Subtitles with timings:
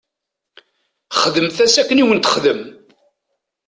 [1.21, 2.61] Xdemt-as akken i wen-texdem.